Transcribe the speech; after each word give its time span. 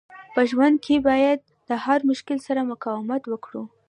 په 0.33 0.41
ژوند 0.49 0.75
کښي 0.85 0.97
باید 1.09 1.39
د 1.67 1.69
هر 1.83 1.99
مشکل 2.09 2.37
سره 2.47 2.61
مقاومت 2.71 3.21
وکو. 3.27 3.61